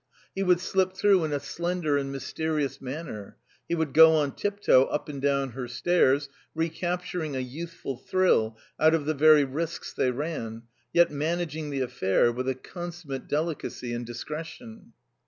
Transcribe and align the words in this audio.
He 0.33 0.41
would 0.41 0.59
slip 0.59 0.93
through 0.93 1.23
in 1.25 1.31
a 1.31 1.39
slender 1.39 1.95
and 1.95 2.11
mysterious 2.11 2.81
manner; 2.81 3.37
he 3.69 3.75
would 3.75 3.93
go 3.93 4.15
on 4.15 4.31
tip 4.35 4.59
toe 4.59 4.85
up 4.85 5.07
and 5.09 5.21
down 5.21 5.51
her 5.51 5.67
stairs, 5.67 6.27
recapturing 6.55 7.35
a 7.35 7.39
youthful 7.39 7.97
thrill 7.97 8.57
out 8.79 8.95
of 8.95 9.05
the 9.05 9.13
very 9.13 9.43
risks 9.43 9.93
they 9.93 10.09
ran, 10.09 10.63
yet 10.91 11.11
managing 11.11 11.69
the 11.69 11.81
affair 11.81 12.31
with 12.31 12.49
a 12.49 12.55
consummate 12.55 13.27
delicacy 13.27 13.93
and 13.93 14.07
discretion. 14.07 14.93